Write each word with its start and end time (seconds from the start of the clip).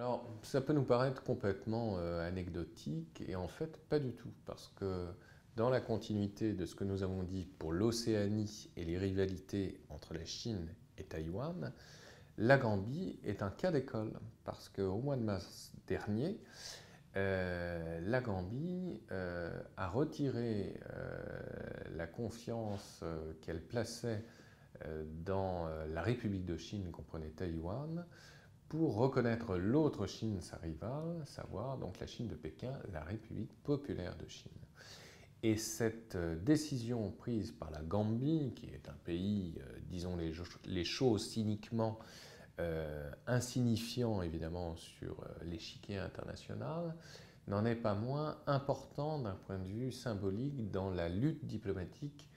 Alors, 0.00 0.26
ça 0.40 0.62
peut 0.62 0.72
nous 0.72 0.84
paraître 0.84 1.22
complètement 1.22 1.98
euh, 1.98 2.26
anecdotique, 2.26 3.22
et 3.28 3.36
en 3.36 3.48
fait, 3.48 3.76
pas 3.90 3.98
du 3.98 4.14
tout, 4.14 4.32
parce 4.46 4.72
que 4.76 5.08
dans 5.56 5.68
la 5.68 5.82
continuité 5.82 6.54
de 6.54 6.64
ce 6.64 6.74
que 6.74 6.84
nous 6.84 7.02
avons 7.02 7.22
dit 7.22 7.44
pour 7.58 7.70
l'Océanie 7.70 8.70
et 8.78 8.86
les 8.86 8.96
rivalités 8.96 9.78
entre 9.90 10.14
la 10.14 10.24
Chine 10.24 10.74
et 10.96 11.04
Taïwan, 11.04 11.74
la 12.38 12.56
Gambie 12.56 13.20
est 13.24 13.42
un 13.42 13.50
cas 13.50 13.72
d'école, 13.72 14.18
parce 14.42 14.70
qu'au 14.70 14.96
mois 14.96 15.16
de 15.16 15.22
mars 15.22 15.70
dernier, 15.86 16.40
euh, 17.16 18.00
la 18.00 18.22
Gambie 18.22 19.02
euh, 19.12 19.50
a 19.76 19.86
retiré 19.86 20.80
la 21.94 22.06
confiance 22.06 23.04
qu'elle 23.42 23.60
plaçait 23.60 24.24
dans 25.26 25.68
la 25.92 26.00
République 26.00 26.46
de 26.46 26.56
Chine, 26.56 26.90
comprenait 26.90 27.28
Taïwan, 27.28 28.06
pour 28.70 28.94
reconnaître 28.94 29.56
l'autre 29.56 30.06
Chine, 30.06 30.40
sa 30.40 30.56
rivale, 30.58 31.20
savoir 31.26 31.76
donc 31.76 31.98
la 31.98 32.06
Chine 32.06 32.28
de 32.28 32.36
Pékin, 32.36 32.72
la 32.92 33.02
République 33.02 33.52
populaire 33.64 34.16
de 34.16 34.28
Chine. 34.28 34.52
Et 35.42 35.56
cette 35.56 36.14
euh, 36.14 36.36
décision 36.36 37.10
prise 37.10 37.50
par 37.50 37.72
la 37.72 37.82
Gambie, 37.82 38.52
qui 38.54 38.66
est 38.66 38.88
un 38.88 38.96
pays, 39.04 39.56
euh, 39.58 39.78
disons 39.88 40.16
les, 40.16 40.84
choses 40.84 41.28
cyniquement, 41.28 41.98
euh, 42.60 43.10
insignifiant 43.26 44.22
évidemment 44.22 44.76
sur 44.76 45.16
l'échiquier 45.42 45.98
international, 45.98 46.94
n'en 47.48 47.64
est 47.64 47.74
pas 47.74 47.94
moins 47.94 48.38
important 48.46 49.18
d'un 49.18 49.34
point 49.34 49.58
de 49.58 49.66
vue 49.66 49.90
symbolique 49.90 50.70
dans 50.70 50.90
la 50.90 51.08
lutte 51.08 51.44
diplomatique 51.44 52.28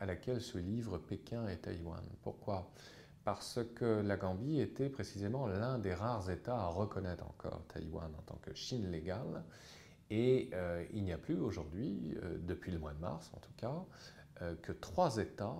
à 0.00 0.06
laquelle 0.06 0.40
se 0.40 0.58
livrent 0.58 0.98
Pékin 0.98 1.48
et 1.48 1.56
Taïwan. 1.56 2.04
Pourquoi? 2.22 2.70
Parce 3.26 3.58
que 3.74 4.02
la 4.02 4.16
Gambie 4.16 4.60
était 4.60 4.88
précisément 4.88 5.48
l'un 5.48 5.80
des 5.80 5.92
rares 5.92 6.30
États 6.30 6.60
à 6.60 6.68
reconnaître 6.68 7.26
encore 7.26 7.60
Taïwan 7.66 8.08
en 8.16 8.22
tant 8.22 8.36
que 8.36 8.54
Chine 8.54 8.88
légale. 8.88 9.42
Et 10.10 10.48
euh, 10.54 10.84
il 10.92 11.02
n'y 11.02 11.12
a 11.12 11.18
plus 11.18 11.34
aujourd'hui, 11.34 12.16
euh, 12.22 12.38
depuis 12.38 12.70
le 12.70 12.78
mois 12.78 12.92
de 12.92 13.00
mars 13.00 13.32
en 13.34 13.40
tout 13.40 13.50
cas, 13.56 13.84
euh, 14.42 14.54
que 14.62 14.70
trois 14.70 15.16
États 15.16 15.56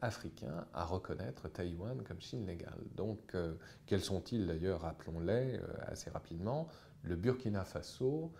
africains 0.00 0.66
à 0.72 0.86
reconnaître 0.86 1.48
Taïwan 1.48 2.02
comme 2.02 2.22
Chine 2.22 2.46
légale. 2.46 2.80
Donc, 2.94 3.36
quels 3.84 4.02
sont-ils 4.02 4.46
d'ailleurs 4.46 4.80
Rappelons-les 4.80 5.60
assez 5.88 6.08
rapidement. 6.08 6.66
Le 7.02 7.14
Burkina 7.14 7.66
Faso, 7.66 8.32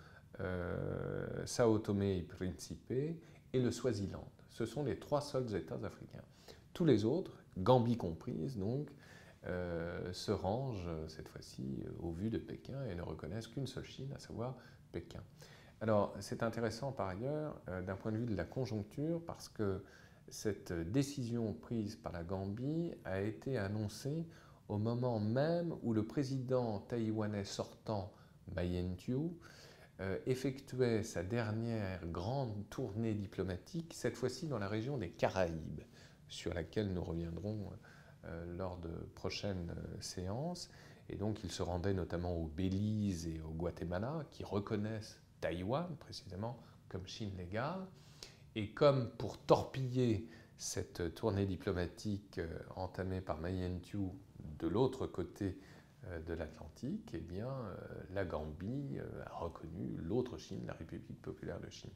Sao 1.45 1.79
Tomé 1.79 2.19
et 2.19 2.23
Principe 2.23 2.91
et 2.91 3.61
le 3.61 3.71
Swaziland. 3.71 4.27
Ce 4.49 4.65
sont 4.65 4.83
les 4.83 4.99
trois 4.99 5.21
seuls 5.21 5.55
États 5.55 5.85
africains. 5.85 6.25
Tous 6.73 6.85
les 6.85 7.05
autres, 7.05 7.33
Gambie 7.59 7.97
comprise, 7.97 8.57
donc, 8.57 8.91
euh, 9.47 10.13
se 10.13 10.33
rangent 10.33 10.91
cette 11.09 11.29
fois-ci 11.29 11.85
au 12.01 12.11
vu 12.11 12.31
de 12.31 12.39
Pékin 12.39 12.85
et 12.91 12.95
ne 12.95 13.03
reconnaissent 13.03 13.47
qu'une 13.47 13.67
seule 13.67 13.85
Chine, 13.85 14.13
à 14.15 14.19
savoir 14.19 14.57
Pékin. 14.93 15.23
Alors 15.81 16.15
c'est 16.21 16.43
intéressant 16.43 16.91
par 16.91 17.09
ailleurs 17.09 17.61
euh, 17.69 17.83
d'un 17.83 17.97
point 17.97 18.11
de 18.11 18.17
vue 18.17 18.27
de 18.27 18.35
la 18.35 18.45
conjoncture 18.45 19.23
parce 19.25 19.49
que 19.49 19.85
cette 20.29 20.73
décision 20.73 21.53
prise 21.53 21.97
par 21.97 22.13
la 22.13 22.25
Gambie 22.25 22.95
a 23.05 23.21
été 23.21 23.59
annoncée 23.59 24.27
au 24.69 24.79
moment 24.79 25.21
même 25.21 25.75
où 25.83 25.93
le 25.93 26.05
président 26.05 26.81
taïwanais 26.81 27.45
sortant, 27.45 28.13
Ma 28.55 28.65
Ying-jeou, 28.65 29.39
euh, 30.01 30.19
effectuait 30.27 31.03
sa 31.03 31.23
dernière 31.23 32.07
grande 32.07 32.69
tournée 32.69 33.15
diplomatique, 33.15 33.95
cette 33.95 34.17
fois-ci 34.17 34.49
dans 34.49 34.59
la 34.59 34.69
région 34.69 34.99
des 34.99 35.11
Caraïbes 35.11 35.83
sur 36.29 36.55
laquelle 36.55 36.93
nous 36.93 37.05
reviendrons 37.05 37.71
euh, 38.25 38.57
lors 38.57 38.79
de 38.79 38.91
prochaines 39.15 39.71
euh, 39.77 40.01
séances. 40.01 40.71
Et 41.09 41.17
donc 41.17 41.45
il 41.45 41.53
se 41.53 41.63
rendait 41.63 41.95
notamment 41.95 42.37
au 42.37 42.47
Belize 42.47 43.27
et 43.29 43.41
au 43.41 43.51
Guatemala, 43.51 44.25
qui 44.31 44.43
reconnaissent 44.43 45.21
Taïwan 45.41 45.95
précisément 46.01 46.59
comme 46.89 47.07
Chine 47.07 47.37
légale. 47.37 47.87
Et 48.55 48.73
comme 48.73 49.11
pour 49.11 49.39
torpiller 49.39 50.29
cette 50.57 51.15
tournée 51.15 51.47
diplomatique 51.47 52.39
euh, 52.39 52.59
entamée 52.75 53.21
par 53.21 53.39
Ma 53.39 53.51
Ying-jeou 53.51 54.13
de 54.59 54.67
l'autre 54.67 55.07
côté 55.07 55.59
de 56.25 56.35
l'Atlantique, 56.35 57.11
eh 57.15 57.19
bien, 57.19 57.53
la 58.15 58.25
Gambie 58.25 59.01
a 59.27 59.39
reconnu 59.39 59.97
l'autre 59.97 60.39
Chine, 60.39 60.63
la 60.65 60.75
République 60.75 61.21
populaire 61.21 61.59
de 61.59 61.69
Chine. 61.69 61.91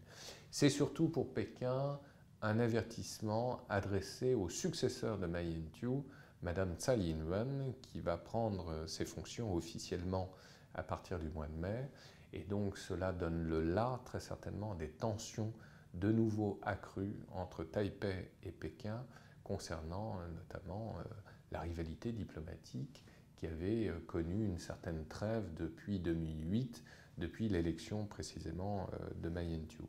C'est 0.50 0.68
surtout 0.68 1.08
pour 1.08 1.32
Pékin 1.32 2.00
un 2.42 2.58
avertissement 2.58 3.60
adressé 3.68 4.34
au 4.34 4.48
successeur 4.48 5.18
de 5.18 5.26
Ma 5.26 5.42
Ying-jeou, 5.42 6.04
Madame 6.42 6.74
Tsai 6.76 6.98
Ing-wen, 6.98 7.74
qui 7.82 8.00
va 8.00 8.16
prendre 8.16 8.86
ses 8.86 9.04
fonctions 9.04 9.54
officiellement 9.54 10.30
à 10.74 10.82
partir 10.82 11.18
du 11.18 11.28
mois 11.28 11.48
de 11.48 11.56
mai. 11.56 11.90
Et 12.32 12.44
donc 12.44 12.78
cela 12.78 13.12
donne 13.12 13.42
le 13.42 13.62
là, 13.62 14.00
très 14.04 14.20
certainement, 14.20 14.74
des 14.74 14.88
tensions 14.88 15.52
de 15.94 16.12
nouveau 16.12 16.60
accrues 16.62 17.16
entre 17.32 17.64
Taipei 17.64 18.30
et 18.42 18.52
Pékin 18.52 19.04
concernant 19.42 20.20
euh, 20.20 20.28
notamment 20.28 20.94
euh, 21.00 21.02
la 21.50 21.60
rivalité 21.60 22.12
diplomatique 22.12 23.04
qui 23.36 23.46
avait 23.46 23.88
euh, 23.88 23.98
connu 24.06 24.46
une 24.46 24.58
certaine 24.58 25.04
trêve 25.06 25.52
depuis 25.54 25.98
2008, 25.98 26.84
depuis 27.18 27.48
l'élection 27.48 28.06
précisément 28.06 28.88
de 29.20 29.28
Ma 29.28 29.42
Ying-jeou. 29.42 29.86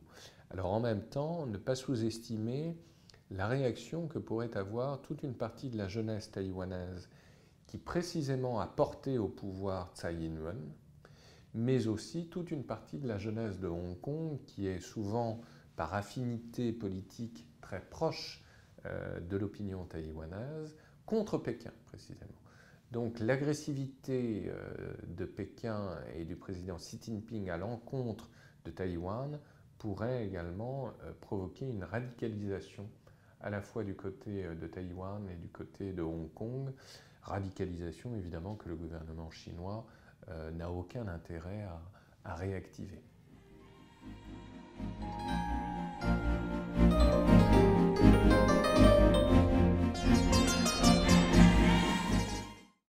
Alors 0.52 0.70
en 0.74 0.80
même 0.80 1.02
temps, 1.02 1.46
ne 1.46 1.56
pas 1.56 1.74
sous-estimer 1.74 2.76
la 3.30 3.48
réaction 3.48 4.06
que 4.06 4.18
pourrait 4.18 4.54
avoir 4.54 5.00
toute 5.00 5.22
une 5.22 5.32
partie 5.32 5.70
de 5.70 5.78
la 5.78 5.88
jeunesse 5.88 6.30
taïwanaise 6.30 7.08
qui 7.66 7.78
précisément 7.78 8.60
a 8.60 8.66
porté 8.66 9.16
au 9.16 9.28
pouvoir 9.28 9.92
Tsai 9.94 10.12
Ing-wen, 10.12 10.60
mais 11.54 11.86
aussi 11.86 12.28
toute 12.28 12.50
une 12.50 12.64
partie 12.64 12.98
de 12.98 13.08
la 13.08 13.16
jeunesse 13.16 13.60
de 13.60 13.66
Hong 13.66 13.98
Kong 14.02 14.40
qui 14.44 14.66
est 14.66 14.80
souvent 14.80 15.40
par 15.74 15.94
affinité 15.94 16.70
politique 16.70 17.46
très 17.62 17.80
proche 17.80 18.44
euh, 18.84 19.20
de 19.20 19.38
l'opinion 19.38 19.86
taïwanaise 19.86 20.76
contre 21.06 21.38
Pékin 21.38 21.72
précisément. 21.86 22.30
Donc 22.90 23.20
l'agressivité 23.20 24.44
euh, 24.48 24.92
de 25.06 25.24
Pékin 25.24 25.96
et 26.14 26.26
du 26.26 26.36
président 26.36 26.76
Xi 26.76 27.00
Jinping 27.02 27.48
à 27.48 27.56
l'encontre 27.56 28.28
de 28.66 28.70
Taïwan 28.70 29.40
pourrait 29.82 30.24
également 30.24 30.92
euh, 31.02 31.12
provoquer 31.20 31.68
une 31.68 31.82
radicalisation 31.82 32.88
à 33.40 33.50
la 33.50 33.60
fois 33.60 33.82
du 33.82 33.96
côté 33.96 34.44
euh, 34.44 34.54
de 34.54 34.68
Taïwan 34.68 35.28
et 35.28 35.34
du 35.34 35.48
côté 35.48 35.92
de 35.92 36.02
Hong 36.02 36.32
Kong, 36.34 36.72
radicalisation 37.22 38.14
évidemment 38.14 38.54
que 38.54 38.68
le 38.68 38.76
gouvernement 38.76 39.32
chinois 39.32 39.84
euh, 40.28 40.52
n'a 40.52 40.70
aucun 40.70 41.08
intérêt 41.08 41.66
à 42.24 42.36
réactiver. 42.36 43.02